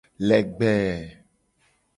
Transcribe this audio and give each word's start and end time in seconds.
Legbee. 0.29 0.97